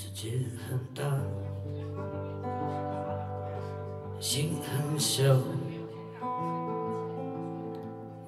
[0.00, 0.30] 世界
[0.70, 1.02] 很大，
[4.20, 5.24] 心很小，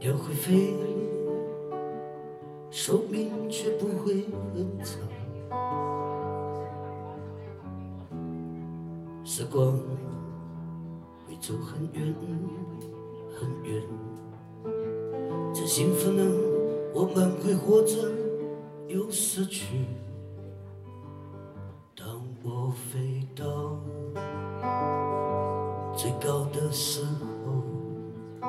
[0.00, 0.74] 鸟会飞，
[2.72, 4.14] 寿命却不会
[4.52, 4.98] 很长。
[9.24, 9.78] 时光
[11.24, 12.12] 会走很远
[13.38, 13.80] 很远，
[15.54, 16.24] 这幸福呢，
[16.92, 18.10] 我们会活着
[18.88, 19.86] 又失去。
[22.42, 23.44] 我飞到
[25.94, 28.48] 最高的时候，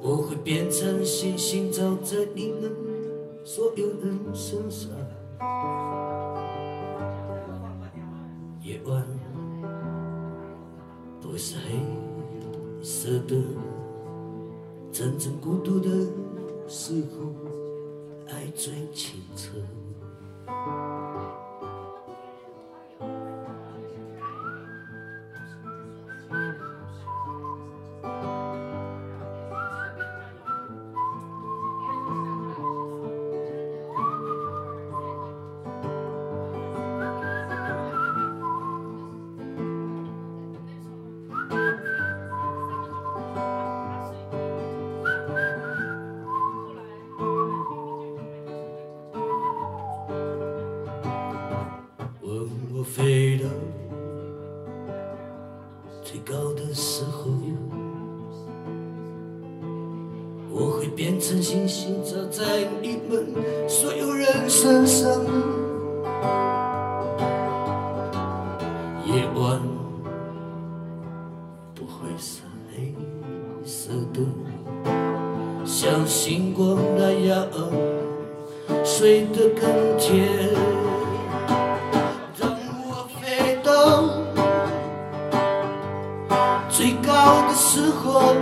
[0.00, 2.72] 我会变成星星，照在你们
[3.44, 4.90] 所有人身上。
[8.62, 9.06] 夜晚
[11.20, 11.78] 不会是黑
[12.82, 13.36] 色的，
[14.90, 15.90] 真正孤独的
[16.66, 17.34] 时候，
[18.28, 19.58] 爱最清澈。
[52.94, 53.48] 飞到
[56.02, 57.30] 最高的时候，
[60.50, 63.34] 我会变成星星，照在你们
[63.66, 65.08] 所有人身上。
[69.06, 69.58] 夜晚
[71.74, 72.42] 不会是
[72.76, 72.94] 黑
[73.64, 74.20] 色的，
[75.64, 77.48] 像星光那样
[78.84, 80.28] 睡得更甜。
[87.52, 88.34] 的时候，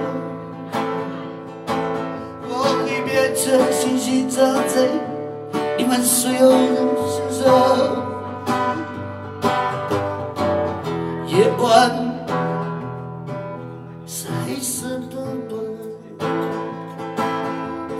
[2.46, 4.86] 我会变成星星，照在
[5.76, 6.76] 你们所有人
[7.10, 7.42] 身上。
[11.26, 11.90] 夜晚
[14.06, 15.16] 是黑色的
[15.48, 16.24] 吧？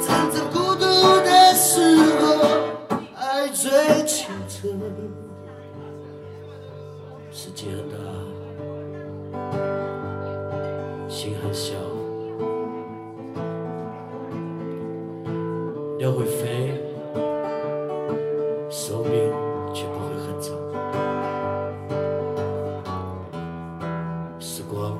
[0.00, 0.84] 真正孤独
[1.24, 2.22] 的时候，
[3.16, 3.68] 爱最
[4.06, 4.68] 清澈。
[7.32, 7.96] 世界很大，
[11.20, 11.74] 心很小，
[15.98, 16.80] 鸟会飞，
[18.70, 19.12] 寿命
[19.74, 20.56] 却不会很长。
[24.40, 24.98] 时光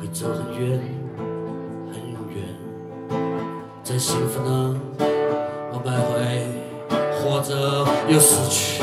[0.00, 0.80] 会走很远
[1.92, 1.94] 很
[2.34, 2.42] 远，
[3.84, 4.80] 在幸福呢，
[5.70, 6.48] 我们会
[7.22, 8.82] 活着又失去。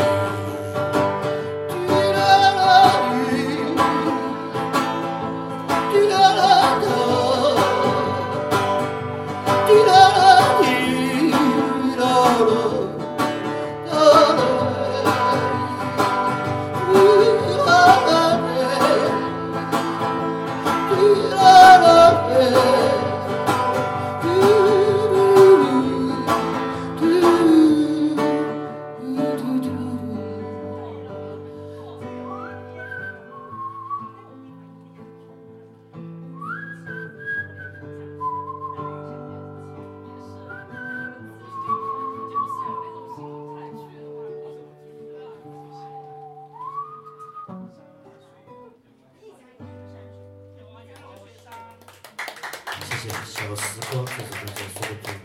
[53.02, 53.08] 小
[53.56, 55.22] 时光这首歌所说的。